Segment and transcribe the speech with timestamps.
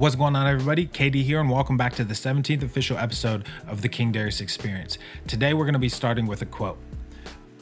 [0.00, 0.86] What's going on, everybody?
[0.86, 4.96] KD here, and welcome back to the 17th official episode of the King Darius Experience.
[5.26, 6.78] Today, we're going to be starting with a quote.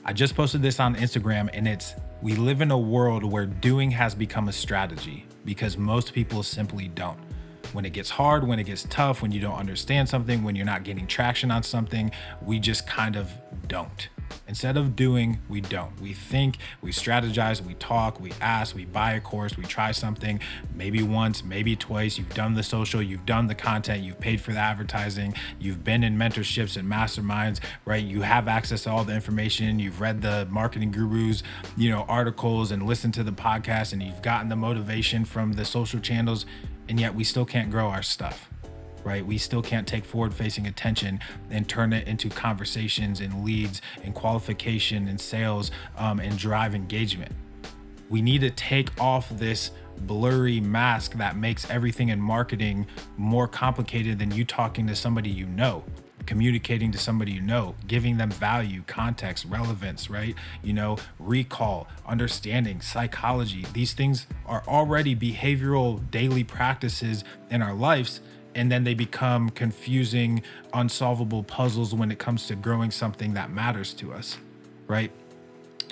[0.04, 3.90] I just posted this on Instagram, and it's We live in a world where doing
[3.90, 7.18] has become a strategy because most people simply don't.
[7.72, 10.64] When it gets hard, when it gets tough, when you don't understand something, when you're
[10.64, 13.32] not getting traction on something, we just kind of
[13.66, 14.10] don't.
[14.46, 16.00] Instead of doing, we don't.
[16.00, 20.40] We think, we strategize, we talk, we ask, we buy a course, we try something,
[20.74, 22.18] maybe once, maybe twice.
[22.18, 26.02] You've done the social, you've done the content, you've paid for the advertising, you've been
[26.02, 28.02] in mentorships and masterminds, right?
[28.02, 31.42] You have access to all the information, you've read the marketing gurus,
[31.76, 35.64] you know, articles and listened to the podcast, and you've gotten the motivation from the
[35.64, 36.46] social channels,
[36.88, 38.48] and yet we still can't grow our stuff
[39.08, 39.24] right?
[39.24, 41.18] We still can't take forward facing attention
[41.50, 47.32] and turn it into conversations and leads and qualification and sales um, and drive engagement.
[48.10, 52.86] We need to take off this blurry mask that makes everything in marketing
[53.16, 55.84] more complicated than you talking to somebody you know
[56.26, 60.34] communicating to somebody you know, giving them value, context, relevance, right?
[60.62, 63.64] You know, recall, understanding, psychology.
[63.72, 68.20] These things are already behavioral daily practices in our lives
[68.58, 70.42] and then they become confusing,
[70.74, 74.36] unsolvable puzzles when it comes to growing something that matters to us,
[74.88, 75.12] right?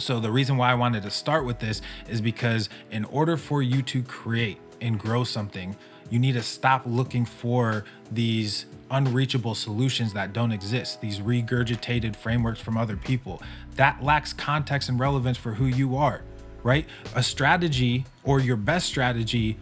[0.00, 3.62] So, the reason why I wanted to start with this is because in order for
[3.62, 5.76] you to create and grow something,
[6.10, 12.60] you need to stop looking for these unreachable solutions that don't exist, these regurgitated frameworks
[12.60, 13.40] from other people.
[13.76, 16.22] That lacks context and relevance for who you are,
[16.64, 16.86] right?
[17.14, 19.56] A strategy or your best strategy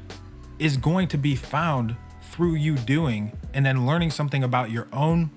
[0.58, 1.96] is going to be found
[2.34, 5.30] through you doing and then learning something about your own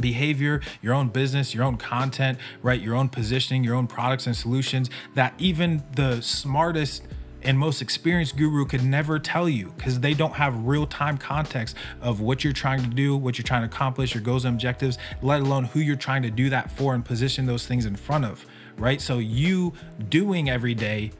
[0.00, 2.80] behavior, your own business, your own content, right?
[2.80, 7.02] Your own positioning, your own products and solutions that even the smartest
[7.42, 11.76] and most experienced guru could never tell you because they don't have real time context
[12.00, 14.96] of what you're trying to do, what you're trying to accomplish, your goals and objectives,
[15.20, 18.24] let alone who you're trying to do that for and position those things in front
[18.24, 18.46] of,
[18.78, 18.98] right?
[18.98, 19.74] So you
[20.08, 21.10] doing every day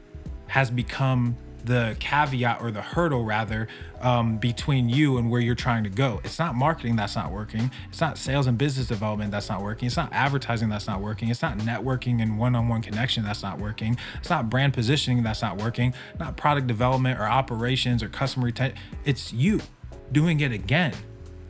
[0.47, 3.67] has become the caveat or the hurdle rather
[4.01, 6.21] um, between you and where you're trying to go.
[6.23, 7.71] It's not marketing that's not working.
[7.89, 9.87] It's not sales and business development that's not working.
[9.87, 11.29] It's not advertising that's not working.
[11.29, 13.97] It's not networking and one-on-one connection that's not working.
[14.19, 15.93] It's not brand positioning that's not working.
[16.19, 18.77] Not product development or operations or customer retention.
[19.03, 19.61] It's you
[20.11, 20.93] doing it again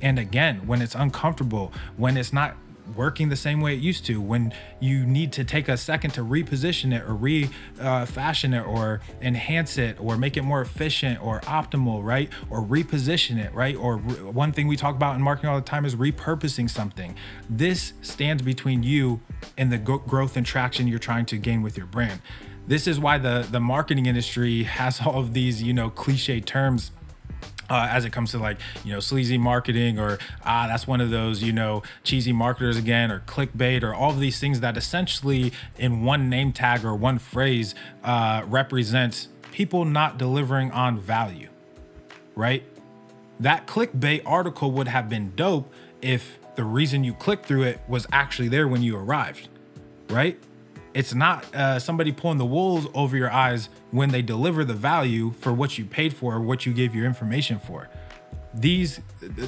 [0.02, 2.56] and again when it's uncomfortable, when it's not
[2.96, 6.22] working the same way it used to when you need to take a second to
[6.22, 11.42] reposition it or refashion uh, it or enhance it or make it more efficient or
[11.42, 12.30] optimal right?
[12.50, 13.76] Or reposition it right?
[13.76, 17.16] Or re- one thing we talk about in marketing all the time is repurposing something.
[17.50, 19.22] This stands between you
[19.58, 22.22] and the go- growth and traction you're trying to gain with your brand.
[22.68, 26.92] This is why the the marketing industry has all of these you know cliche terms
[27.70, 31.10] uh, as it comes to like you know sleazy marketing or ah that's one of
[31.10, 35.52] those you know cheesy marketers again or clickbait or all of these things that essentially
[35.78, 41.50] in one name tag or one phrase uh, represents people not delivering on value
[42.36, 42.64] right?
[43.40, 45.72] That clickbait article would have been dope
[46.02, 49.50] if the reason you clicked through it was actually there when you arrived
[50.10, 50.40] right
[50.96, 55.34] it's not uh, somebody pulling the wolves over your eyes when they deliver the value
[55.42, 57.90] for what you paid for or what you gave your information for.
[58.54, 59.02] These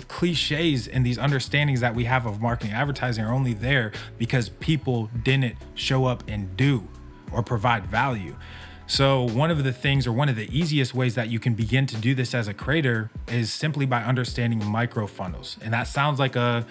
[0.10, 5.10] cliches and these understandings that we have of marketing advertising are only there because people
[5.24, 6.86] didn't show up and do
[7.32, 8.36] or provide value.
[8.86, 11.86] So, one of the things, or one of the easiest ways that you can begin
[11.88, 15.58] to do this as a creator is simply by understanding micro funnels.
[15.62, 16.66] And that sounds like a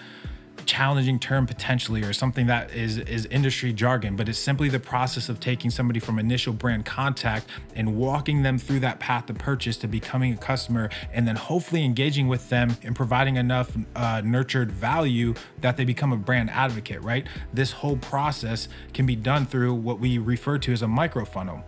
[0.65, 5.29] challenging term potentially or something that is is industry jargon but it's simply the process
[5.29, 9.77] of taking somebody from initial brand contact and walking them through that path to purchase
[9.77, 14.71] to becoming a customer and then hopefully engaging with them and providing enough uh, nurtured
[14.71, 17.27] value that they become a brand advocate right?
[17.53, 21.63] This whole process can be done through what we refer to as a micro funnel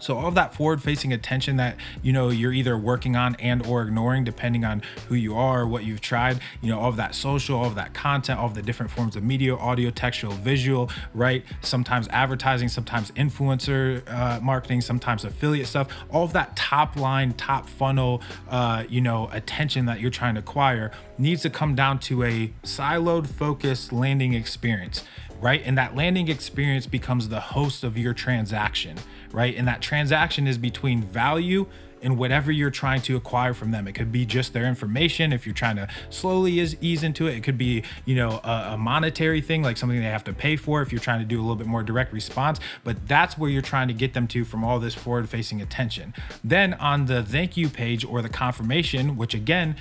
[0.00, 3.64] so all of that forward facing attention that you know you're either working on and
[3.66, 7.14] or ignoring depending on who you are what you've tried you know all of that
[7.14, 10.90] social all of that content all of the different forms of media audio textual visual
[11.14, 17.32] right sometimes advertising sometimes influencer uh, marketing sometimes affiliate stuff all of that top line
[17.34, 18.20] top funnel
[18.50, 22.52] uh, you know attention that you're trying to acquire needs to come down to a
[22.64, 25.04] siloed focused landing experience
[25.40, 25.62] right?
[25.64, 28.96] And that landing experience becomes the host of your transaction,
[29.32, 29.54] right?
[29.56, 31.66] And that transaction is between value
[32.00, 33.86] and whatever you're trying to acquire from them.
[33.86, 35.32] It could be just their information.
[35.32, 38.78] If you're trying to slowly ease, into it, it could be, you know, a, a
[38.78, 41.42] monetary thing, like something they have to pay for if you're trying to do a
[41.42, 42.60] little bit more direct response.
[42.82, 46.14] But that's where you're trying to get them to from all this forward facing attention.
[46.42, 49.76] Then on the thank you page or the confirmation, which again,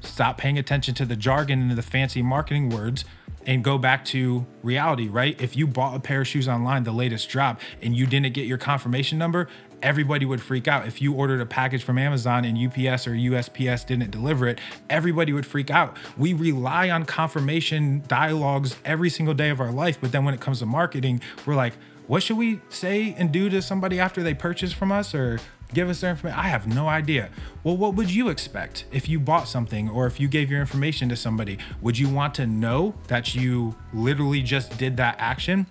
[0.00, 3.04] stop paying attention to the jargon and the fancy marketing words
[3.46, 5.40] and go back to reality, right?
[5.40, 8.46] If you bought a pair of shoes online, the latest drop, and you didn't get
[8.46, 9.48] your confirmation number,
[9.82, 10.86] everybody would freak out.
[10.86, 15.32] If you ordered a package from Amazon and UPS or USPS didn't deliver it, everybody
[15.32, 15.96] would freak out.
[16.16, 20.40] We rely on confirmation dialogues every single day of our life, but then when it
[20.40, 21.74] comes to marketing, we're like,
[22.06, 25.38] what should we say and do to somebody after they purchase from us or
[25.74, 26.38] give us their information?
[26.38, 27.30] I have no idea.
[27.64, 31.08] Well, what would you expect if you bought something or if you gave your information
[31.08, 31.58] to somebody?
[31.80, 35.66] Would you want to know that you literally just did that action?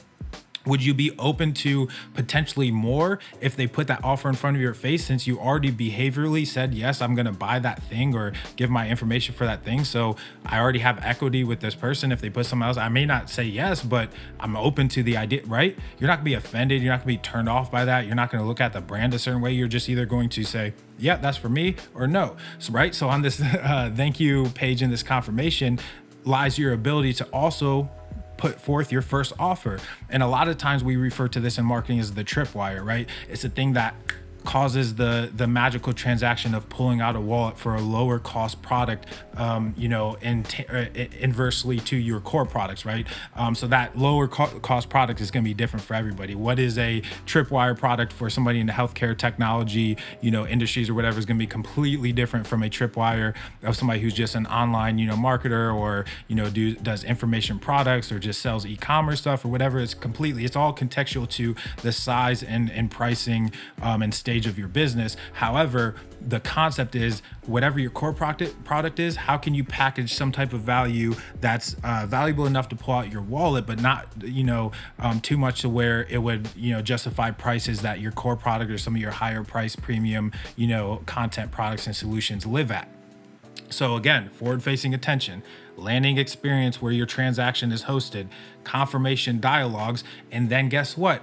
[0.66, 4.62] Would you be open to potentially more if they put that offer in front of
[4.62, 8.34] your face since you already behaviorally said yes i'm going to buy that thing or
[8.56, 9.84] give my information for that thing.
[9.84, 10.16] So
[10.46, 12.12] i already have equity with this person.
[12.12, 14.10] If they put someone else i may not say yes but
[14.40, 15.78] i'm open to the idea right?
[16.00, 16.82] You're not going to be offended.
[16.82, 18.06] You're not going to be turned off by that.
[18.06, 19.52] You're not going to look at the brand a certain way.
[19.52, 22.36] You're just either going to say yeah that's for me or no.
[22.60, 22.94] So, right?
[22.94, 25.80] So on this uh, thank you page in this confirmation
[26.24, 27.90] lies your ability to also
[28.42, 29.80] put forth your first offer.
[30.10, 33.08] And a lot of times we refer to this in marketing as the tripwire, right?
[33.30, 33.94] It's a thing that
[34.44, 39.06] causes the the magical transaction of pulling out a wallet for a lower cost product
[39.38, 40.86] um, you know in uh,
[41.20, 43.08] inversely to your core products right?
[43.36, 46.36] Um, so that lower co cost product is going to be different for everybody.
[46.36, 50.94] What is a tripwire product for somebody in the healthcare technology you know industries or
[50.94, 54.46] whatever is going to be completely different from a tripwire of somebody who's just an
[54.48, 59.22] online you know marketer or you know do does information products or just sells e-commerce
[59.22, 59.80] stuff or whatever.
[59.80, 63.52] It's completely it's all contextual to the size and and pricing
[63.82, 65.18] um, and stage of your business.
[65.34, 65.96] However,
[66.26, 70.54] the concept is whatever your core product product is, how can you package some type
[70.54, 74.72] of value that's uh, valuable enough to pull out your wallet, but not you know
[75.00, 78.72] um, too much to where it would you know justify prices that your core product
[78.72, 82.88] or some of your higher price premium you know content products and solutions live at.
[83.70, 85.44] So again, forward facing attention,
[85.76, 88.28] landing experience where your transaction is hosted,
[88.64, 91.22] confirmation dialogues, and then guess what?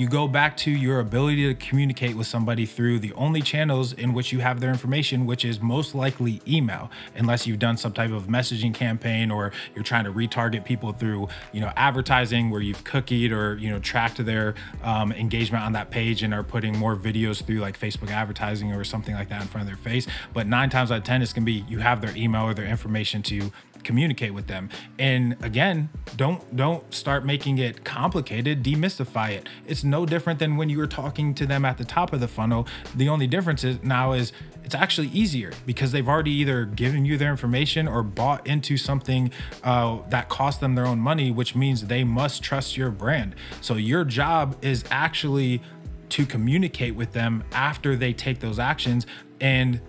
[0.00, 4.14] You go back to your ability to communicate with somebody through the only channels in
[4.14, 8.10] which you have their information, which is most likely email, unless you've done some type
[8.10, 12.82] of messaging campaign or you're trying to retarget people through, you know, advertising where you've
[12.82, 16.96] cookied or, you know, tracked their um, engagement on that page and are putting more
[16.96, 20.06] videos through like Facebook advertising or something like that in front of their face.
[20.32, 22.64] But nine times out of 10, it's gonna be you have their email or their
[22.64, 23.52] information to
[23.84, 24.68] communicate with them.
[24.98, 28.62] And again don't don't start making it complicated.
[28.62, 29.48] Demystify it.
[29.66, 32.28] It's no different than when you were talking to them at the top of the
[32.28, 32.66] funnel.
[32.94, 34.32] The only difference is now is
[34.64, 39.32] it's actually easier because they've already either given you their information or bought into something
[39.64, 43.34] uh, that cost them their own money which means they must trust your brand.
[43.60, 45.62] So your job is actually
[46.10, 49.06] to communicate with them after they take those actions
[49.40, 49.80] and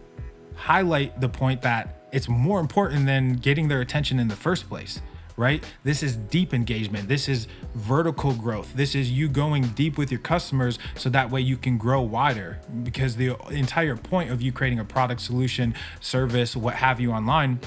[0.55, 5.01] highlight the point that it's more important than getting their attention in the first place
[5.37, 5.63] right?
[5.83, 7.07] This is deep engagement.
[7.07, 8.73] This is vertical growth.
[8.75, 12.59] This is you going deep with your customers so that way you can grow wider
[12.83, 17.59] because the entire point of you creating a product, solution, service, what have you online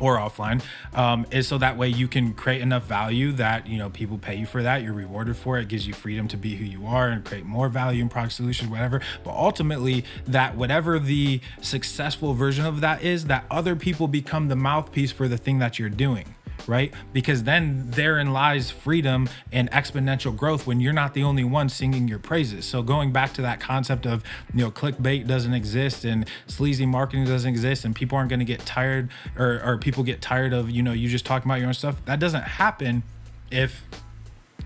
[0.00, 0.62] or offline
[0.94, 4.34] um, is so that way you can create enough value that you know people pay
[4.34, 5.62] you for that you're rewarded for it.
[5.62, 8.34] it gives you freedom to be who you are and create more value in product
[8.34, 14.08] solutions whatever but ultimately that whatever the successful version of that is that other people
[14.08, 16.34] become the mouthpiece for the thing that you're doing
[16.66, 16.92] right?
[17.12, 22.08] Because then therein lies freedom and exponential growth when you're not the only one singing
[22.08, 22.64] your praises.
[22.64, 27.24] So going back to that concept of, you know, clickbait doesn't exist and sleazy marketing
[27.24, 30.70] doesn't exist and people aren't going to get tired or, or people get tired of,
[30.70, 32.04] you know, you just talking about your own stuff.
[32.06, 33.02] That doesn't happen
[33.50, 33.84] if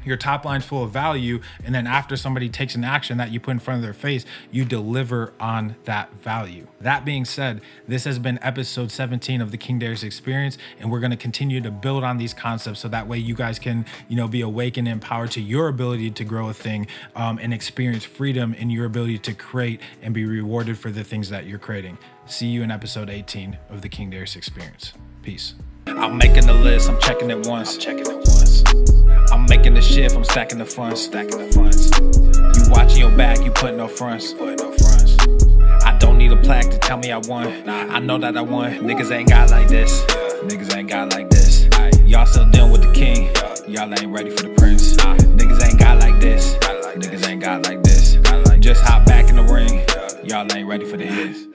[0.08, 3.38] your top line's full of value and then after somebody takes an action that you
[3.38, 6.66] put in front of their face you deliver on that value.
[6.80, 11.00] That being said this has been episode 17 of the king darius experience and we're
[11.00, 14.16] going to continue to build on these concepts so that way you guys can you
[14.16, 18.04] know be awakened and empowered to your ability to grow a thing um, and experience
[18.04, 21.98] freedom in your ability to create and be rewarded for the things that you're creating.
[22.26, 24.92] See you in episode 18 of the king darius experience.
[25.22, 25.54] Peace.
[25.86, 26.90] I'm making the list.
[26.90, 27.74] I'm checking it once.
[27.74, 31.90] I'm checking it once I'm making the shift, I'm stacking the funds, stacking the funds.
[32.56, 35.16] You watching your back, you putting no fronts, putting no fronts.
[35.84, 37.68] I don't need a plaque to tell me I won.
[37.68, 38.72] I know that I won.
[38.78, 40.02] Niggas ain't got like this.
[40.44, 41.66] Niggas ain't got like this.
[42.06, 43.30] Y'all still dealing with the king.
[43.68, 44.96] Y'all ain't ready for the prince.
[44.96, 46.54] Niggas ain't got like this.
[46.96, 48.16] Niggas ain't got like this.
[48.60, 49.84] Just hop back in the ring.
[50.24, 51.47] Y'all ain't ready for the hits.